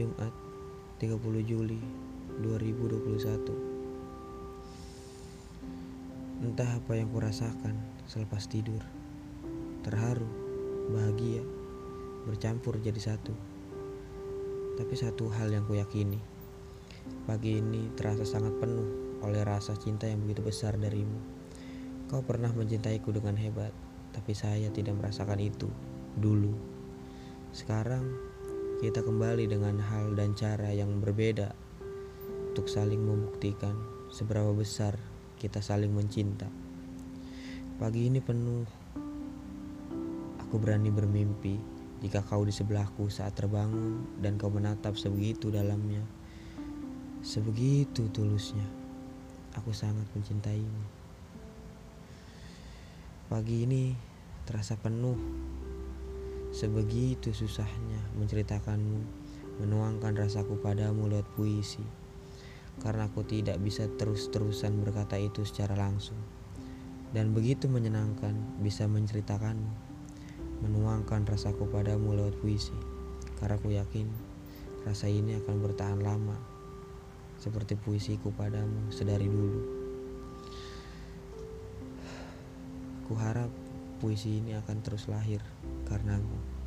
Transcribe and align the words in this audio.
Jumat 0.00 0.32
30 0.96 1.12
Juli 1.44 1.76
2021 2.40 3.20
Entah 6.40 6.80
apa 6.80 6.96
yang 6.96 7.12
kurasakan 7.12 7.76
selepas 8.08 8.48
tidur 8.48 8.80
Terharu, 9.84 10.24
bahagia, 10.96 11.44
bercampur 12.24 12.80
jadi 12.80 12.96
satu 12.96 13.36
Tapi 14.80 14.94
satu 14.96 15.28
hal 15.36 15.52
yang 15.52 15.68
kuyakini 15.68 16.16
Pagi 17.28 17.60
ini 17.60 17.92
terasa 17.92 18.24
sangat 18.24 18.56
penuh 18.56 19.20
oleh 19.20 19.44
rasa 19.44 19.76
cinta 19.76 20.08
yang 20.08 20.24
begitu 20.24 20.40
besar 20.40 20.80
darimu 20.80 21.20
Kau 22.08 22.24
pernah 22.24 22.48
mencintaiku 22.56 23.12
dengan 23.12 23.36
hebat 23.36 23.76
Tapi 24.16 24.32
saya 24.32 24.72
tidak 24.72 24.96
merasakan 24.96 25.44
itu 25.44 25.68
dulu 26.16 26.56
sekarang 27.52 28.06
kita 28.80 29.04
kembali 29.04 29.44
dengan 29.44 29.76
hal 29.76 30.16
dan 30.16 30.32
cara 30.32 30.72
yang 30.72 31.04
berbeda 31.04 31.52
untuk 32.48 32.64
saling 32.64 33.04
membuktikan 33.04 33.76
seberapa 34.08 34.48
besar 34.56 34.96
kita 35.36 35.60
saling 35.60 35.92
mencinta. 35.92 36.48
Pagi 37.76 38.08
ini 38.08 38.24
penuh, 38.24 38.64
aku 40.40 40.56
berani 40.56 40.88
bermimpi 40.88 41.60
jika 42.00 42.24
kau 42.24 42.40
di 42.40 42.56
sebelahku 42.56 43.12
saat 43.12 43.36
terbangun 43.36 44.08
dan 44.24 44.40
kau 44.40 44.48
menatap 44.48 44.96
sebegitu 44.96 45.52
dalamnya, 45.52 46.00
sebegitu 47.20 48.08
tulusnya. 48.08 48.64
Aku 49.60 49.76
sangat 49.76 50.08
mencintaimu. 50.16 50.84
Pagi 53.28 53.56
ini 53.60 53.92
terasa 54.48 54.72
penuh 54.80 55.20
Sebegitu 56.50 57.30
susahnya 57.30 58.02
menceritakanmu, 58.18 59.02
menuangkan 59.62 60.18
rasaku 60.18 60.58
padamu 60.58 61.06
lewat 61.06 61.22
puisi. 61.38 61.86
Karena 62.82 63.06
aku 63.06 63.22
tidak 63.22 63.62
bisa 63.62 63.86
terus-terusan 63.86 64.82
berkata 64.82 65.14
itu 65.14 65.46
secara 65.46 65.78
langsung. 65.78 66.18
Dan 67.14 67.30
begitu 67.38 67.70
menyenangkan 67.70 68.34
bisa 68.58 68.90
menceritakanmu, 68.90 69.70
menuangkan 70.66 71.22
rasaku 71.22 71.70
padamu 71.70 72.18
lewat 72.18 72.34
puisi. 72.42 72.74
Karena 73.38 73.54
aku 73.54 73.70
yakin 73.70 74.10
rasa 74.90 75.06
ini 75.06 75.38
akan 75.38 75.54
bertahan 75.62 76.02
lama. 76.02 76.34
Seperti 77.38 77.78
puisiku 77.78 78.34
padamu 78.34 78.90
sedari 78.90 79.30
dulu. 79.30 79.60
Kuharap 83.06 83.46
harap 83.46 83.52
puisi 84.00 84.40
ini 84.40 84.56
akan 84.56 84.80
terus 84.80 85.04
lahir 85.12 85.44
karenamu. 85.84 86.59